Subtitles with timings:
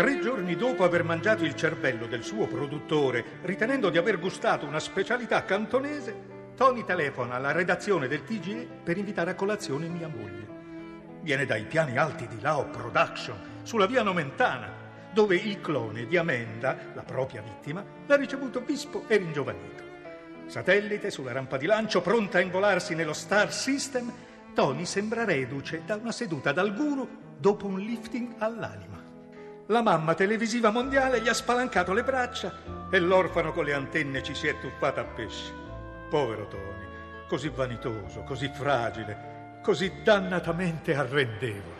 [0.00, 4.80] Tre giorni dopo aver mangiato il cervello del suo produttore, ritenendo di aver gustato una
[4.80, 10.48] specialità cantonese, Tony telefona alla redazione del TGE per invitare a colazione mia moglie.
[11.20, 14.72] Viene dai piani alti di Lao Production, sulla via Nomentana,
[15.12, 19.84] dove il clone di Amenda, la propria vittima, l'ha ricevuto vispo e ringiovanito.
[20.46, 24.10] Satellite sulla rampa di lancio, pronta a involarsi nello Star System,
[24.54, 27.06] Tony sembra reduce da una seduta dal guru
[27.36, 28.99] dopo un lifting all'anima.
[29.70, 32.52] La mamma televisiva mondiale gli ha spalancato le braccia
[32.90, 35.52] e l'orfano con le antenne ci si è tuffata a pesce.
[36.10, 36.88] Povero Tony,
[37.28, 41.78] così vanitoso, così fragile, così dannatamente arrendevole.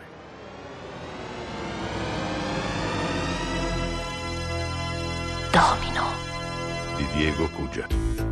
[5.51, 6.13] Domino.
[6.95, 8.30] di Diego Cugia.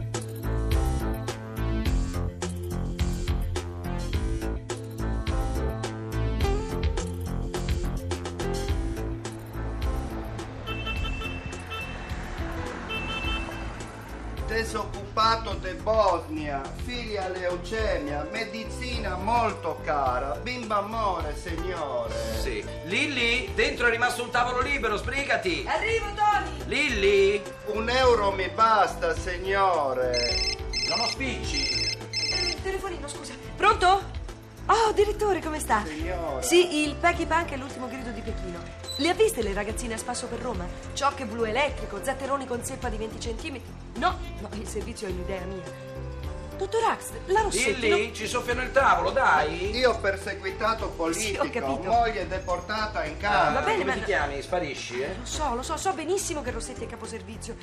[14.64, 22.14] Disoccupato di Bosnia, figlia leucemia, medicina molto cara, bimba amore, signore.
[22.42, 22.62] Sì.
[22.84, 25.64] Lilli, dentro è rimasto un tavolo libero, sbrigati.
[25.66, 26.66] Arrivo, Tony!
[26.66, 30.58] Lilli, Un euro mi basta, signore.
[30.90, 31.96] non ho spicci.
[32.12, 33.34] Eh, telefonino, scusa.
[33.56, 33.88] Pronto?
[34.66, 35.86] Oh, direttore, come sta?
[35.86, 36.42] Signora.
[36.42, 38.89] Sì, il Pecky Punk è l'ultimo grido di Pechino.
[39.00, 40.68] Le ha viste le ragazzine a spasso per Roma?
[40.94, 43.72] Ciocche blu elettrico, zatteroni con zeppa di 20 centimetri?
[43.96, 45.64] No, no, il servizio è un'idea mia.
[46.58, 47.80] Dottor Ax, la Rossetti...
[47.80, 49.74] Lilli, ci soffiano il tavolo, dai.
[49.78, 51.90] Io perseguitato politico, Sì, ho capito.
[51.90, 53.52] moglie deportata in Ah, casa.
[53.52, 54.42] Va bene, come ma- ti chiami?
[54.42, 55.16] Sparisci, eh?
[55.18, 57.56] Lo so, lo so, so benissimo che Rossetti è caposervizio.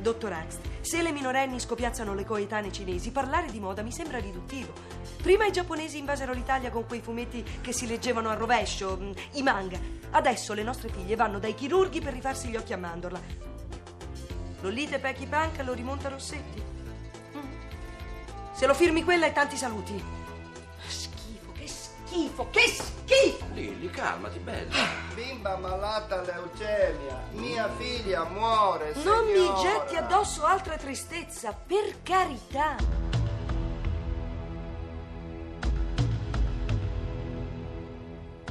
[0.00, 4.72] Dottor Axt, se le minorenni scopiazzano le coetanee cinesi, parlare di moda mi sembra riduttivo.
[5.20, 9.42] Prima i giapponesi invasero l'Italia con quei fumetti che si leggevano a rovescio, mm, i
[9.42, 9.78] manga.
[10.10, 13.20] Adesso le nostre figlie vanno dai chirurghi per rifarsi gli occhi a mandorla.
[14.60, 16.62] Lolite Pecky Punk lo rimonta Rossetti.
[17.36, 17.40] Mm.
[18.52, 20.02] Se lo firmi quella e tanti saluti.
[20.86, 23.46] Schifo, che schifo, che schifo!
[23.52, 25.07] Lilli, calmati, bella.
[25.18, 29.60] Bimba malata leucemia, mia figlia muore, Non mi signora.
[29.60, 32.76] getti addosso altra tristezza, per carità.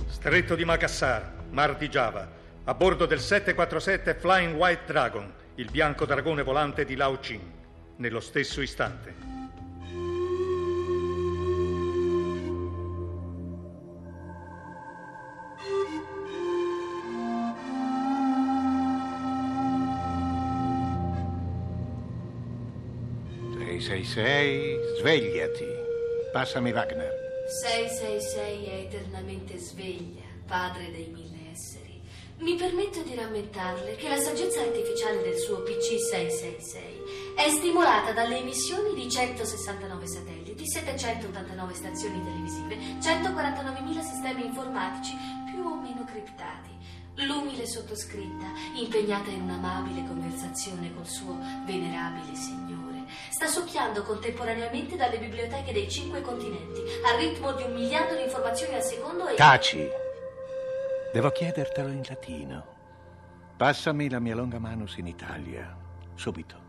[0.08, 2.30] Stretto di Makassar, Mar di Giava,
[2.66, 7.50] a bordo del 747 Flying White Dragon, il bianco dragone volante di Lao Chin,
[7.96, 9.37] nello stesso istante.
[24.08, 25.68] Sei, svegliati.
[26.32, 27.12] Passami Wagner.
[27.62, 32.02] 666 è eternamente sveglia, padre dei mille esseri.
[32.40, 38.38] Mi permetto di rammentarle che la saggezza artificiale del suo PC 666 è stimolata dalle
[38.38, 45.16] emissioni di 169 satelliti, 789 stazioni televisive, 149.000 sistemi informatici
[45.52, 46.72] più o meno criptati.
[47.26, 52.87] L'umile sottoscritta, impegnata in un'amabile conversazione col suo venerabile signore,
[53.30, 58.76] sta succhiando contemporaneamente dalle biblioteche dei cinque continenti al ritmo di un miliardo di informazioni
[58.76, 59.36] al secondo e...
[59.36, 59.88] Taci.
[61.14, 62.76] Devo chiedertelo in latino.
[63.58, 65.76] Passami la mia longa manus in Italia.
[66.16, 66.66] Subito.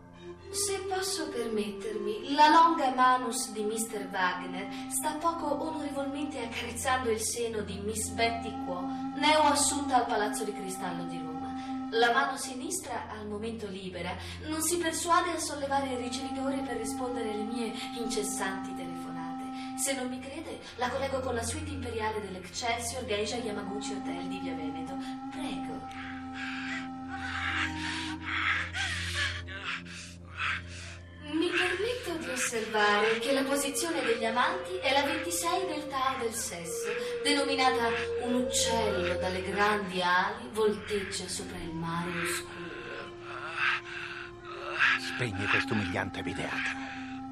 [0.51, 4.09] Se posso permettermi, la longa manus di Mr.
[4.11, 8.81] Wagner sta poco onorevolmente accarezzando il seno di Miss Betty Quo,
[9.15, 11.28] neoassunta al Palazzo di Cristallo di Roma.
[11.91, 14.15] La mano sinistra, al momento libera,
[14.47, 19.77] non si persuade a sollevare il ricevitore per rispondere alle mie incessanti telefonate.
[19.77, 24.39] Se non mi crede, la collego con la suite imperiale dell'Excelsior Geisha Yamaguchi Hotel di
[24.39, 24.93] Via Veneto.
[25.31, 26.18] Prego.
[32.29, 36.89] Di osservare che la posizione degli amanti è la 26 del Tao del sesso,
[37.23, 37.89] denominata
[38.23, 42.67] un uccello dalle grandi ali volteggia sopra il mare oscuro.
[45.15, 46.87] Spegni quest'umiliante videata.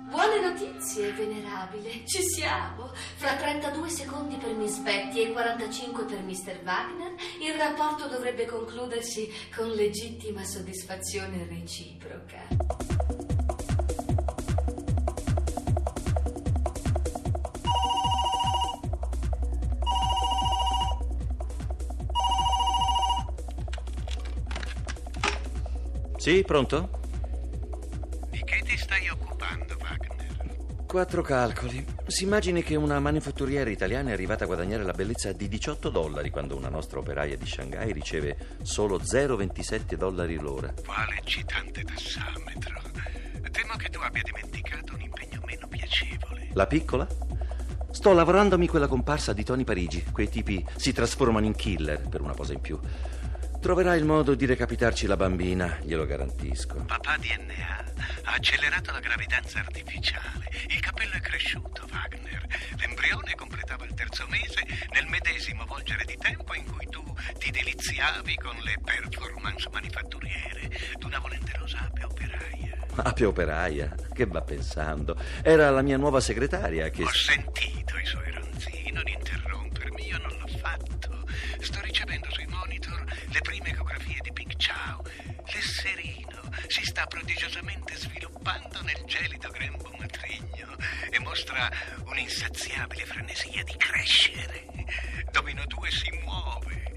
[0.10, 2.06] Buone notizie, venerabile.
[2.06, 2.92] Ci siamo.
[3.18, 6.62] Fra 32 secondi per Miss Betty e 45 per Mr.
[6.64, 13.07] Wagner, il rapporto dovrebbe concludersi con legittima soddisfazione reciproca.
[26.28, 26.90] Sì, pronto?
[28.30, 30.86] Di che ti stai occupando, Wagner?
[30.86, 31.86] Quattro calcoli.
[32.06, 36.30] Si immagini che una manifatturiera italiana è arrivata a guadagnare la bellezza di 18 dollari
[36.30, 40.74] quando una nostra operaia di Shanghai riceve solo 0,27 dollari l'ora.
[40.86, 42.82] Quale eccitante tassametro.
[43.50, 46.50] Temo che tu abbia dimenticato un impegno meno piacevole.
[46.52, 47.08] La piccola?
[47.90, 50.04] Sto lavorandomi quella comparsa di Tony Parigi.
[50.12, 52.78] Quei tipi si trasformano in killer per una cosa in più.
[53.60, 56.86] Troverai il modo di recapitarci la bambina, glielo garantisco.
[56.86, 57.86] Papà DNA
[58.24, 60.50] ha accelerato la gravidanza artificiale.
[60.68, 62.46] Il capello è cresciuto, Wagner.
[62.78, 64.64] L'embrione completava il terzo mese
[64.94, 67.04] nel medesimo volgere di tempo in cui tu
[67.40, 72.78] ti deliziavi con le performance manifatturiere d'una volenterosa ape operaia.
[72.96, 73.96] Ape operaia?
[74.14, 75.20] Che va pensando?
[75.42, 77.04] Era la mia nuova segretaria che...
[77.04, 81.26] Ho sentito i suoi ronzini, non interrompermi, io non l'ho fatto.
[81.60, 81.97] Sto ricevendo
[83.38, 85.04] le prime ecografie di Pink Chow.
[85.54, 90.76] L'esserino si sta prodigiosamente sviluppando nel gelido grembo matrigno
[91.12, 91.70] e mostra
[92.06, 94.66] un'insaziabile frenesia di crescere.
[95.32, 96.94] Domino 2 si muove.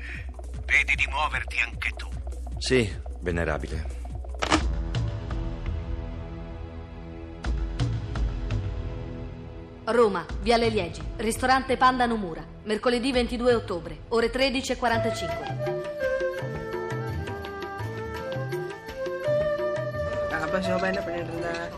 [0.65, 2.09] Vedi di muoverti anche tu.
[2.59, 2.91] Sì,
[3.21, 3.99] venerabile.
[9.85, 16.00] Roma, Viale Liegi, ristorante Panda Nomura, mercoledì 22 ottobre, ore 13.45.
[20.51, 21.71] apa jawabannya benar-benar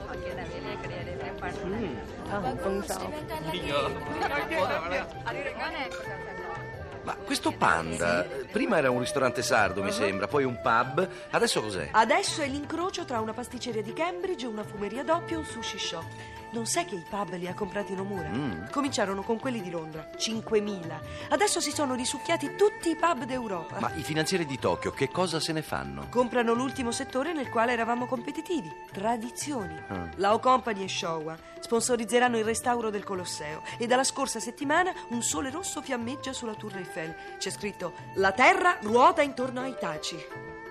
[7.02, 11.88] Ma questo panda, prima era un ristorante sardo, mi sembra, poi un pub, adesso cos'è?
[11.90, 16.04] Adesso è l'incrocio tra una pasticceria di Cambridge, una fumeria doppia e un sushi shop.
[16.52, 18.28] Non sai che i pub li ha comprati Nomura?
[18.28, 18.66] Mm.
[18.70, 21.00] Cominciarono con quelli di Londra, 5.000.
[21.30, 23.80] Adesso si sono risucchiati tutti i pub d'Europa.
[23.80, 26.08] Ma i finanzieri di Tokyo che cosa se ne fanno?
[26.10, 29.74] Comprano l'ultimo settore nel quale eravamo competitivi, tradizioni.
[29.88, 30.10] Ah.
[30.16, 35.22] La O Company e Showa sponsorizzeranno il restauro del Colosseo e dalla scorsa settimana un
[35.22, 37.14] sole rosso fiammeggia sulla Tour Eiffel.
[37.38, 40.16] C'è scritto La terra ruota intorno ai taci.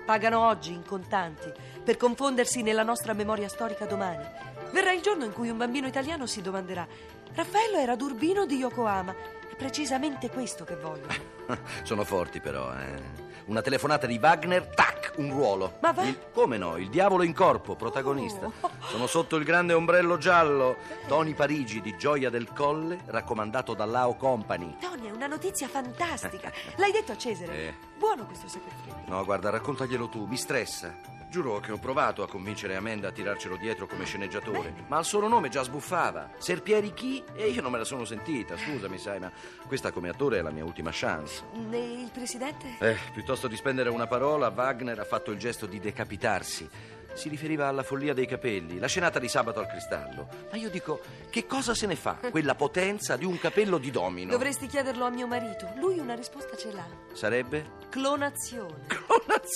[0.06, 1.52] Pagano oggi in contanti
[1.82, 4.51] per confondersi nella nostra memoria storica domani.
[4.72, 6.86] Verrà il giorno in cui un bambino italiano si domanderà
[7.34, 9.14] Raffaello era Durbino di Yokohama.
[9.50, 11.06] È precisamente questo che voglio.
[11.82, 13.30] Sono forti però, eh.
[13.46, 15.78] Una telefonata di Wagner, tac, un ruolo.
[15.80, 16.04] Ma va?
[16.04, 16.76] Il- come no?
[16.76, 18.50] Il diavolo in corpo, protagonista.
[18.88, 20.76] Sono sotto il grande ombrello giallo.
[21.08, 24.76] Tony Parigi di Gioia del Colle, raccomandato dall'Ao Company.
[24.78, 26.52] Tony, è una notizia fantastica.
[26.76, 27.52] L'hai detto a Cesare?
[27.54, 27.74] Eh.
[27.98, 28.96] Buono questo sacrificio.
[29.06, 30.94] No, guarda, raccontaglielo tu, mi stressa.
[31.32, 35.28] Giuro che ho provato a convincere Amanda a tirarcelo dietro come sceneggiatore, ma al solo
[35.28, 36.32] nome già sbuffava.
[36.36, 37.24] Serpieri chi?
[37.34, 39.32] E io non me la sono sentita, scusami, sai, ma
[39.66, 41.42] questa come attore è la mia ultima chance.
[41.70, 42.76] E il presidente?
[42.80, 46.68] Eh, piuttosto di spendere una parola, Wagner ha fatto il gesto di decapitarsi.
[47.14, 50.28] Si riferiva alla follia dei capelli, la scenata di sabato al cristallo.
[50.50, 51.00] Ma io dico,
[51.30, 54.30] che cosa se ne fa quella potenza di un capello di domino?
[54.30, 55.72] Dovresti chiederlo a mio marito.
[55.76, 56.86] Lui una risposta ce l'ha.
[57.14, 57.80] Sarebbe?
[57.88, 58.84] Clonazione.
[58.86, 59.11] Clonazione.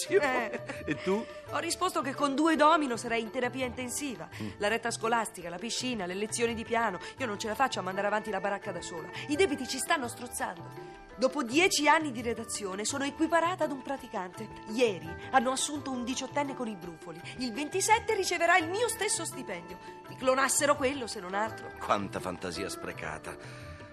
[0.08, 0.61] Eh.
[0.85, 1.25] E tu?
[1.50, 4.28] Ho risposto che con due domino sarei in terapia intensiva.
[4.42, 4.49] Mm.
[4.58, 6.99] La retta scolastica, la piscina, le lezioni di piano.
[7.18, 9.08] Io non ce la faccio a mandare avanti la baracca da sola.
[9.28, 11.04] I debiti ci stanno strozzando.
[11.16, 14.46] Dopo dieci anni di redazione sono equiparata ad un praticante.
[14.68, 17.20] Ieri hanno assunto un diciottenne con i brufoli.
[17.38, 19.78] Il 27 riceverà il mio stesso stipendio.
[20.08, 21.73] Mi clonassero quello, se non altro.
[21.80, 23.35] Quanta fantasia sprecata.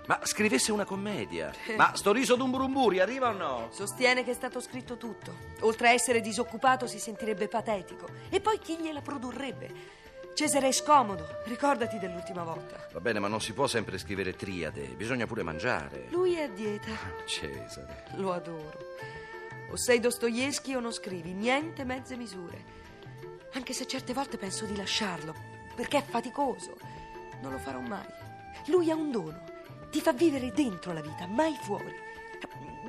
[0.06, 1.52] Ma scrivesse una commedia.
[1.78, 3.70] Ma sto riso d'un burumburi arriva o no?
[3.72, 5.36] Sostiene che è stato scritto tutto.
[5.62, 8.08] Oltre a essere disoccupato si sentirebbe patetico.
[8.30, 10.02] E poi chi gliela produrrebbe?
[10.34, 12.88] Cesare è scomodo, ricordati dell'ultima volta.
[12.92, 16.08] Va bene, ma non si può sempre scrivere triade, bisogna pure mangiare.
[16.10, 16.92] Lui è a dieta.
[17.26, 18.06] Cesare.
[18.16, 18.96] Lo adoro.
[19.70, 22.82] O sei Dostoevsky o non scrivi, niente mezze misure.
[23.54, 25.36] Anche se certe volte penso di lasciarlo,
[25.76, 26.78] perché è faticoso.
[27.42, 28.06] Non lo farò mai.
[28.66, 29.53] Lui ha un dono.
[29.94, 31.94] Ti fa vivere dentro la vita, mai fuori.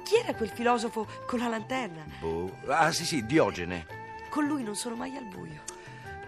[0.04, 2.02] Chi era quel filosofo con la lanterna?
[2.18, 2.50] Boh.
[2.68, 3.87] Ah, sì, sì, Diogene.
[4.30, 5.61] Con lui non sono mai al buio.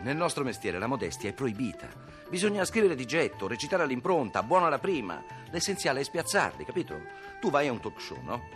[0.02, 1.88] Nel nostro mestiere la modestia è proibita.
[2.28, 5.25] Bisogna scrivere di getto, recitare all'impronta, buona la prima.
[5.50, 7.00] L'essenziale è spiazzarli, capito?
[7.40, 8.49] Tu vai a un talk show, no?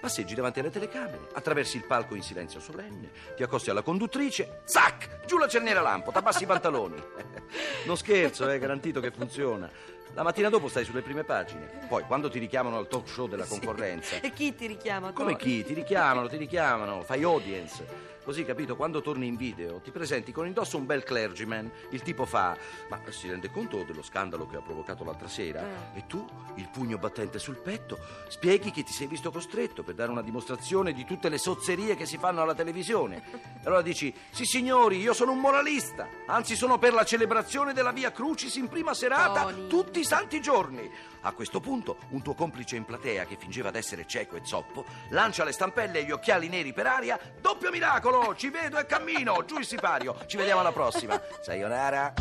[0.00, 5.24] Passeggi davanti alle telecamere, attraversi il palco in silenzio solenne, ti accosti alla conduttrice, zac!
[5.26, 6.96] Giù la cerniera lampo, t'abbassi i pantaloni.
[7.86, 9.70] Non scherzo, è garantito che funziona.
[10.14, 11.68] La mattina dopo stai sulle prime pagine.
[11.88, 14.20] Poi, quando ti richiamano al talk show della concorrenza.
[14.20, 15.12] E chi ti richiama?
[15.12, 15.42] Come Tony?
[15.42, 15.64] chi?
[15.64, 18.14] Ti richiamano, ti richiamano, fai audience.
[18.26, 21.70] Così, capito, quando torni in video ti presenti con indosso un bel clergyman.
[21.90, 22.56] Il tipo fa,
[22.88, 25.60] ma si rende conto dello scandalo che ha provocato l'altra sera?
[25.60, 25.98] Eh.
[25.98, 27.96] E tu, il pugno battente sul petto,
[28.26, 32.04] spieghi che ti sei visto costretto per dare una dimostrazione di tutte le sozzerie che
[32.04, 33.22] si fanno alla televisione.
[33.30, 37.92] E allora dici, sì signori, io sono un moralista, anzi sono per la celebrazione della
[37.92, 39.68] Via Crucis in prima serata Tony.
[39.68, 40.90] tutti i santi giorni.
[41.22, 45.44] A questo punto, un tuo complice in platea che fingeva d'essere cieco e zoppo lancia
[45.44, 47.18] le stampelle e gli occhiali neri per aria.
[47.40, 48.34] Doppio miracolo!
[48.36, 49.44] Ci vedo e cammino!
[49.44, 50.16] Giù il sipario!
[50.26, 51.20] Ci vediamo alla prossima!
[51.42, 52.14] Sayonara!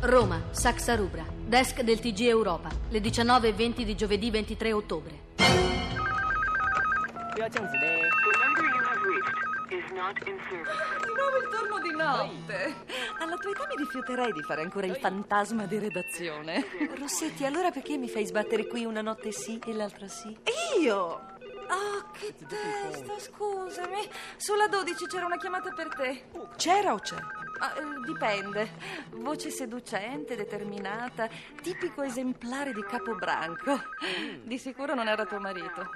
[0.00, 5.24] Roma, Saxa Rubra, desk del TG Europa, le 19.20 di giovedì 23 ottobre.
[9.96, 12.84] Di nuovo il turno di notte.
[13.18, 16.66] Alla tua età mi rifiuterei di fare ancora il fantasma di redazione.
[16.98, 20.36] Rossetti, allora perché mi fai sbattere qui una notte sì e l'altra sì?
[20.82, 20.98] Io!
[21.68, 24.06] Oh, che testa, scusami.
[24.36, 26.24] Sulla 12 c'era una chiamata per te.
[26.56, 27.16] C'era o c'è?
[27.60, 28.72] Ah, eh, dipende.
[29.12, 31.26] Voce seducente, determinata,
[31.62, 33.80] tipico esemplare di capobranco.
[34.42, 35.88] Di sicuro non era tuo marito.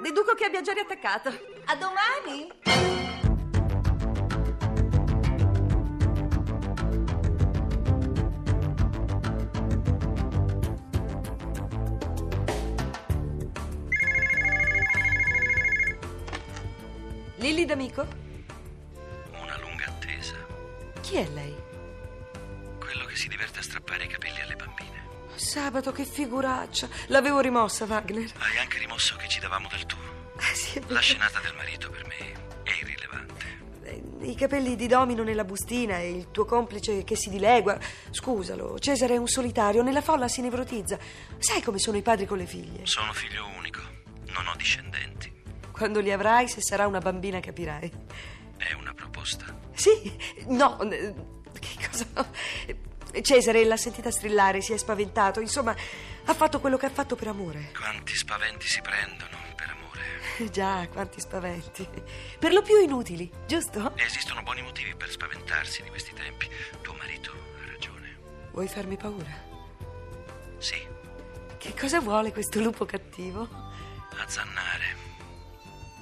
[0.00, 1.28] Deduco che abbia già riattaccato.
[1.64, 3.27] A domani!
[17.38, 18.06] Lilli d'amico?
[19.40, 20.34] Una lunga attesa.
[21.00, 21.54] Chi è lei?
[22.78, 25.06] Quello che si diverte a strappare i capelli alle bambine.
[25.36, 26.88] Sabato, che figuraccia.
[27.06, 28.30] L'avevo rimossa, Wagner.
[28.38, 29.96] Hai anche rimosso che ci davamo del tu.
[30.36, 30.82] Ah, sì.
[30.88, 32.32] La scenata del marito per me
[32.64, 33.46] è irrilevante.
[33.84, 37.78] Eh, I capelli di domino nella bustina e il tuo complice che si dilegua.
[38.10, 40.98] Scusalo, Cesare è un solitario, nella folla si nevrotizza.
[41.38, 42.84] Sai come sono i padri con le figlie?
[42.84, 43.77] Sono figlio unico.
[45.78, 47.90] Quando li avrai, se sarà una bambina, capirai.
[48.58, 49.44] È una proposta.
[49.72, 49.90] Sì,
[50.48, 52.28] no, che cosa?
[53.22, 55.40] Cesare l'ha sentita strillare, si è spaventato.
[55.40, 55.74] Insomma,
[56.24, 57.70] ha fatto quello che ha fatto per amore.
[57.76, 60.50] Quanti spaventi si prendono per amore.
[60.50, 61.88] Già, quanti spaventi.
[62.38, 63.92] Per lo più inutili, giusto?
[63.96, 66.48] Esistono buoni motivi per spaventarsi di questi tempi.
[66.82, 68.18] Tuo marito ha ragione.
[68.50, 69.46] Vuoi farmi paura?
[70.58, 70.76] Sì,
[71.56, 73.48] Che cosa vuole questo lupo cattivo?
[74.20, 75.06] azzannare.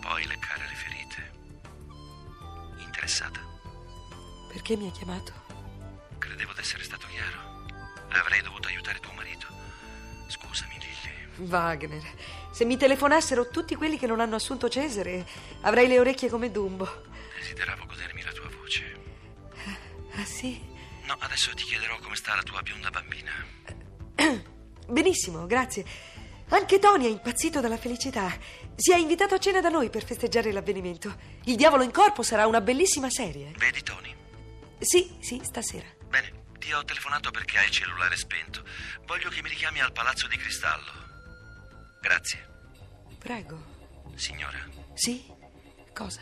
[0.07, 1.33] Poi leccare le ferite.
[2.79, 3.41] Interessata?
[4.53, 5.33] Perché mi ha chiamato?
[6.19, 7.67] Credevo d'essere stato chiaro.
[8.11, 9.49] Avrei dovuto aiutare tuo marito.
[10.29, 11.49] Scusami, Lilly.
[11.49, 12.03] Wagner,
[12.53, 15.27] se mi telefonassero tutti quelli che non hanno assunto Cesare,
[15.63, 16.89] avrei le orecchie come Dumbo.
[17.37, 18.97] Desideravo godermi la tua voce.
[20.15, 20.65] Ah, sì?
[21.07, 23.33] No, adesso ti chiederò come sta la tua bionda bambina.
[24.87, 25.85] Benissimo, grazie.
[26.49, 28.33] Anche Tony è impazzito dalla felicità.
[28.77, 31.17] Si è invitato a cena da noi per festeggiare l'avvenimento.
[31.45, 33.53] Il diavolo in corpo sarà una bellissima serie.
[33.57, 34.15] Vedi, Tony?
[34.79, 35.87] Sì, sì, stasera.
[36.09, 38.63] Bene, ti ho telefonato perché hai il cellulare spento.
[39.07, 40.93] Voglio che mi richiami al Palazzo di Cristallo.
[42.01, 42.47] Grazie.
[43.19, 43.75] Prego.
[44.15, 44.59] Signora,
[44.95, 45.25] Sì?
[45.93, 46.21] Cosa?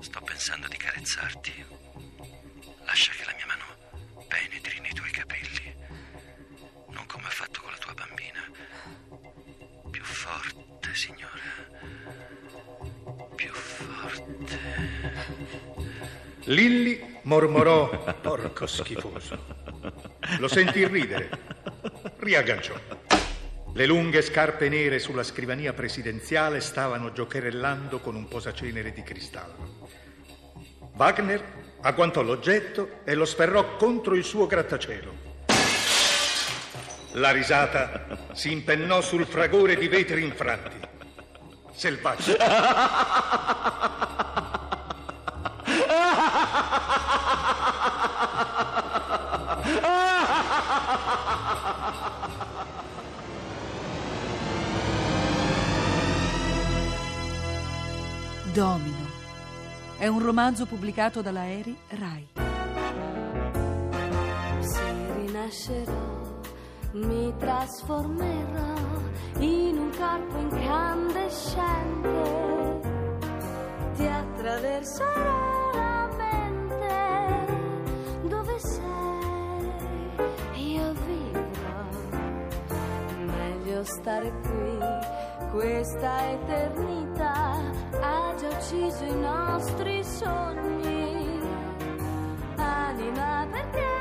[0.00, 1.64] sto pensando di carezzarti.
[2.84, 3.64] Lascia che la mia mano
[4.28, 5.73] penetri nei tuoi capelli.
[6.94, 8.40] Non come ha fatto con la tua bambina.
[9.90, 11.42] Più forte, signora.
[13.34, 14.58] Più forte.
[16.44, 19.38] Lilli mormorò, porco schifoso.
[20.38, 21.30] Lo sentì ridere.
[22.18, 22.74] Riagganciò.
[23.72, 29.88] Le lunghe scarpe nere sulla scrivania presidenziale stavano giocherellando con un posacenere di cristallo.
[30.92, 31.42] Wagner
[31.80, 35.33] agguantò l'oggetto e lo sferrò contro il suo grattacielo.
[37.16, 40.76] La risata si impennò sul fragore di vetri infranti.
[41.72, 42.36] Selvaggio.
[58.52, 58.92] Domino.
[59.98, 62.28] È un romanzo pubblicato dalla Eri Rai.
[64.60, 66.13] Se rinascerò,
[66.94, 68.74] mi trasformerò
[69.38, 72.82] in un corpo incandescente.
[73.96, 77.46] Ti attraverserò la mente.
[78.28, 78.82] Dove sei?
[80.54, 81.14] Io vivo
[83.84, 84.78] stare qui,
[85.50, 87.60] questa eternità
[88.00, 91.40] ha già ucciso i nostri sogni.
[92.56, 93.93] Anima perché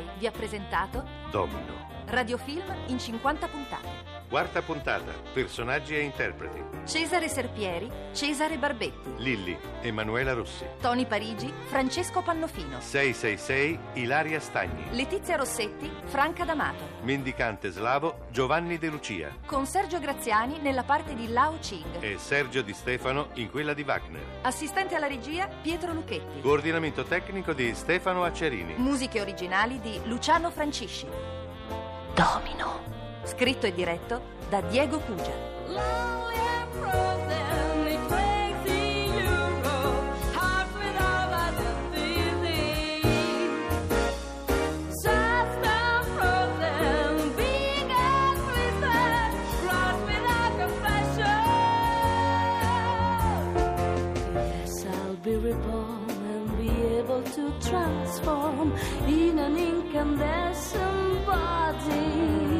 [0.00, 1.88] RAI vi ha presentato Domino.
[2.06, 4.09] Radiofilm in 50 puntate.
[4.30, 5.10] Quarta puntata.
[5.32, 6.62] Personaggi e interpreti.
[6.84, 10.64] Cesare Serpieri, Cesare Barbetti, Lilli, Emanuela Rossi.
[10.80, 14.84] Tony Parigi, Francesco Pannofino, 666 Ilaria Stagni.
[14.92, 19.34] Letizia Rossetti, Franca D'Amato, Mendicante slavo Giovanni De Lucia.
[19.46, 22.00] con Sergio Graziani nella parte di Lao Ching.
[22.00, 24.22] E Sergio Di Stefano in quella di Wagner.
[24.42, 26.40] Assistente alla regia Pietro Lucchetti.
[26.40, 28.74] Coordinamento tecnico di Stefano Accerini.
[28.76, 31.08] Musiche originali di Luciano Francisci.
[32.14, 32.99] Domino.
[33.24, 35.48] Scritto e diretto da Diego Cugia.
[57.34, 58.72] To transform
[59.06, 62.59] in an incandescent body.